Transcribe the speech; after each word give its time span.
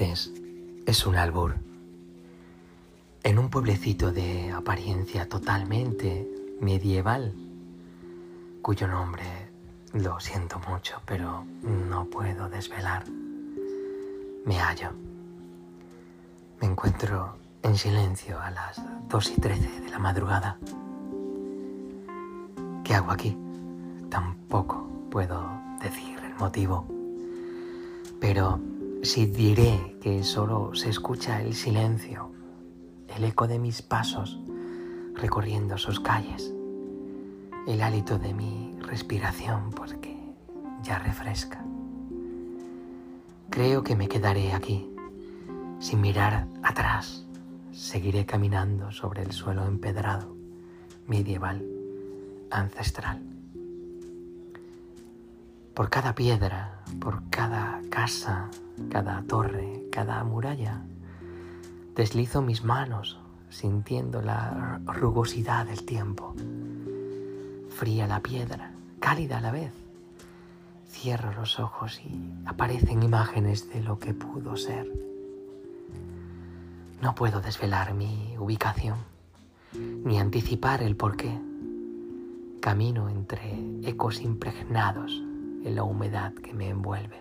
veces 0.00 0.32
es 0.86 1.06
un 1.06 1.16
albur. 1.16 1.56
En 3.22 3.38
un 3.38 3.50
pueblecito 3.50 4.12
de 4.12 4.50
apariencia 4.50 5.28
totalmente 5.28 6.26
medieval, 6.60 7.34
cuyo 8.62 8.88
nombre 8.88 9.24
lo 9.92 10.18
siento 10.18 10.58
mucho, 10.68 11.02
pero 11.04 11.44
no 11.62 12.06
puedo 12.06 12.48
desvelar, 12.48 13.04
me 14.46 14.58
hallo. 14.58 14.90
Me 16.60 16.68
encuentro 16.68 17.36
en 17.62 17.76
silencio 17.76 18.40
a 18.40 18.50
las 18.50 18.80
2 19.08 19.32
y 19.36 19.40
13 19.40 19.80
de 19.82 19.90
la 19.90 19.98
madrugada. 19.98 20.58
¿Qué 22.84 22.94
hago 22.94 23.10
aquí? 23.10 23.36
Tampoco 24.08 24.88
puedo 25.10 25.46
decir 25.82 26.18
el 26.24 26.34
motivo. 26.36 26.86
Pero 28.18 28.60
si 29.02 29.26
diré 29.26 29.96
que 30.00 30.22
solo 30.22 30.74
se 30.74 30.90
escucha 30.90 31.40
el 31.40 31.54
silencio, 31.54 32.30
el 33.16 33.24
eco 33.24 33.48
de 33.48 33.58
mis 33.58 33.80
pasos 33.82 34.38
recorriendo 35.14 35.78
sus 35.78 36.00
calles, 36.00 36.52
el 37.66 37.80
hálito 37.82 38.18
de 38.18 38.34
mi 38.34 38.76
respiración 38.80 39.70
porque 39.70 40.16
ya 40.82 40.98
refresca. 40.98 41.64
Creo 43.48 43.82
que 43.82 43.96
me 43.96 44.08
quedaré 44.08 44.52
aquí, 44.52 44.88
sin 45.78 46.00
mirar 46.00 46.46
atrás. 46.62 47.26
Seguiré 47.72 48.26
caminando 48.26 48.92
sobre 48.92 49.22
el 49.22 49.32
suelo 49.32 49.64
empedrado, 49.64 50.36
medieval, 51.06 51.64
ancestral. 52.50 53.22
Por 55.80 55.88
cada 55.88 56.14
piedra, 56.14 56.82
por 57.00 57.22
cada 57.30 57.80
casa, 57.88 58.50
cada 58.90 59.22
torre, 59.22 59.86
cada 59.90 60.22
muralla. 60.24 60.82
Deslizo 61.96 62.42
mis 62.42 62.62
manos 62.62 63.18
sintiendo 63.48 64.20
la 64.20 64.78
rugosidad 64.84 65.64
del 65.64 65.86
tiempo. 65.86 66.34
Fría 67.70 68.06
la 68.06 68.20
piedra, 68.20 68.72
cálida 68.98 69.38
a 69.38 69.40
la 69.40 69.52
vez. 69.52 69.72
Cierro 70.86 71.32
los 71.32 71.58
ojos 71.58 71.98
y 72.04 72.30
aparecen 72.44 73.02
imágenes 73.02 73.70
de 73.72 73.80
lo 73.80 73.98
que 73.98 74.12
pudo 74.12 74.58
ser. 74.58 74.86
No 77.00 77.14
puedo 77.14 77.40
desvelar 77.40 77.94
mi 77.94 78.36
ubicación, 78.36 78.98
ni 79.72 80.18
anticipar 80.18 80.82
el 80.82 80.94
porqué. 80.94 81.40
Camino 82.60 83.08
entre 83.08 83.58
ecos 83.82 84.20
impregnados 84.20 85.22
en 85.64 85.74
la 85.74 85.82
humedad 85.82 86.32
que 86.34 86.54
me 86.54 86.68
envuelve. 86.68 87.18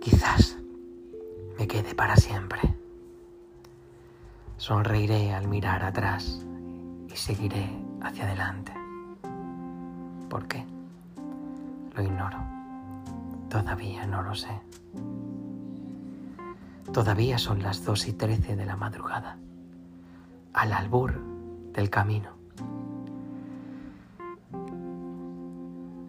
Quizás 0.00 0.58
me 1.58 1.66
quede 1.66 1.94
para 1.94 2.16
siempre. 2.16 2.60
Sonreiré 4.56 5.32
al 5.32 5.48
mirar 5.48 5.84
atrás 5.84 6.44
y 7.12 7.16
seguiré 7.16 7.68
hacia 8.00 8.24
adelante. 8.24 8.72
¿Por 10.28 10.46
qué? 10.46 10.64
Lo 11.94 12.02
ignoro. 12.02 12.38
Todavía 13.48 14.06
no 14.06 14.22
lo 14.22 14.34
sé. 14.34 14.60
Todavía 16.92 17.38
son 17.38 17.62
las 17.62 17.84
dos 17.84 18.08
y 18.08 18.12
trece 18.12 18.56
de 18.56 18.64
la 18.64 18.76
madrugada, 18.76 19.38
al 20.52 20.72
albur 20.72 21.20
del 21.72 21.90
camino. 21.90 22.37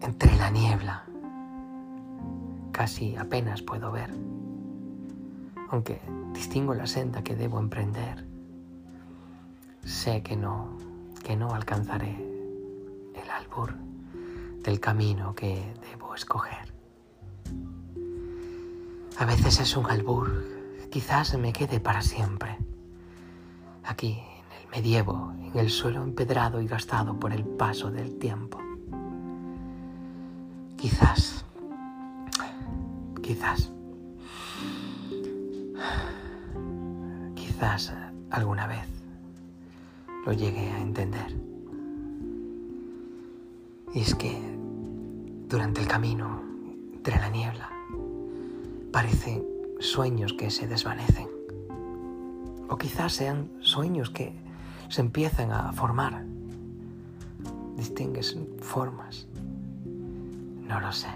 Entre 0.00 0.34
la 0.36 0.50
niebla 0.50 1.04
casi 2.72 3.16
apenas 3.16 3.60
puedo 3.60 3.92
ver, 3.92 4.10
aunque 5.68 6.00
distingo 6.32 6.72
la 6.72 6.86
senda 6.86 7.22
que 7.22 7.36
debo 7.36 7.58
emprender. 7.58 8.26
Sé 9.84 10.22
que 10.22 10.36
no, 10.36 10.78
que 11.22 11.36
no 11.36 11.54
alcanzaré 11.54 12.16
el 13.14 13.30
albur 13.30 13.74
del 14.62 14.80
camino 14.80 15.34
que 15.34 15.74
debo 15.90 16.14
escoger. 16.14 16.72
A 19.18 19.26
veces 19.26 19.60
es 19.60 19.76
un 19.76 19.84
albur, 19.84 20.30
quizás 20.90 21.36
me 21.36 21.52
quede 21.52 21.78
para 21.78 22.00
siempre. 22.00 22.56
Aquí, 23.84 24.12
en 24.12 24.62
el 24.62 24.70
medievo, 24.70 25.34
en 25.52 25.58
el 25.58 25.68
suelo 25.68 26.02
empedrado 26.02 26.62
y 26.62 26.66
gastado 26.66 27.20
por 27.20 27.34
el 27.34 27.44
paso 27.44 27.90
del 27.90 28.18
tiempo. 28.18 28.69
Quizás 30.80 31.44
Quizás. 33.22 33.70
Quizás 37.36 37.92
alguna 38.30 38.66
vez 38.66 38.88
lo 40.26 40.32
llegué 40.32 40.68
a 40.70 40.80
entender. 40.80 41.36
Y 43.94 44.00
es 44.00 44.14
que 44.14 44.36
durante 45.48 45.80
el 45.80 45.86
camino, 45.86 46.42
entre 46.92 47.18
la 47.18 47.28
niebla, 47.28 47.70
parecen 48.90 49.44
sueños 49.78 50.32
que 50.32 50.50
se 50.50 50.66
desvanecen. 50.66 51.28
O 52.68 52.76
quizás 52.76 53.12
sean 53.12 53.50
sueños 53.60 54.10
que 54.10 54.32
se 54.88 55.02
empiezan 55.02 55.52
a 55.52 55.72
formar. 55.72 56.24
Distingues 57.76 58.36
formas. 58.60 59.28
No 60.70 60.78
lo 60.78 60.92
sé. 60.92 61.08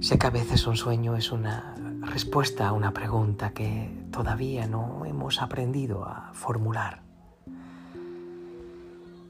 Sé 0.00 0.18
que 0.18 0.26
a 0.26 0.30
veces 0.30 0.66
un 0.66 0.76
sueño 0.76 1.14
es 1.14 1.30
una 1.30 1.76
respuesta 2.00 2.66
a 2.66 2.72
una 2.72 2.92
pregunta 2.92 3.50
que 3.50 3.96
todavía 4.10 4.66
no 4.66 5.04
hemos 5.04 5.40
aprendido 5.40 6.04
a 6.04 6.32
formular. 6.34 7.00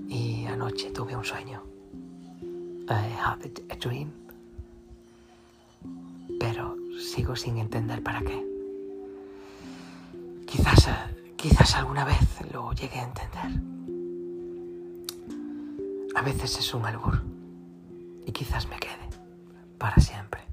Y 0.08 0.46
anoche 0.46 0.90
tuve 0.90 1.16
un 1.16 1.24
sueño. 1.26 1.62
I 2.88 3.12
had 3.22 3.40
a 3.68 3.76
dream. 3.76 4.10
Pero 6.40 6.76
sigo 6.98 7.36
sin 7.36 7.58
entender 7.58 8.02
para 8.02 8.22
qué. 8.22 8.42
Quizás, 10.46 10.88
quizás 11.36 11.76
alguna 11.76 12.06
vez 12.06 12.52
lo 12.54 12.72
llegue 12.72 13.00
a 13.00 13.04
entender. 13.04 13.62
A 16.14 16.22
veces 16.22 16.58
es 16.58 16.72
un 16.72 16.86
albur 16.86 17.37
y 18.28 18.32
quizás 18.32 18.68
me 18.68 18.78
quede 18.78 19.08
para 19.78 19.96
siempre. 19.96 20.47